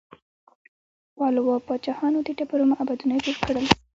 پالوا 1.15 1.55
پاچاهانو 1.67 2.19
د 2.27 2.29
ډبرو 2.39 2.69
معبدونه 2.71 3.15
جوړ 3.25 3.35
کړل. 3.45 3.65